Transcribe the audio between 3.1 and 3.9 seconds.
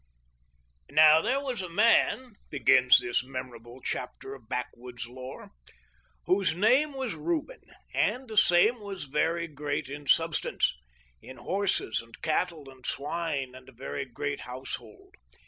memorable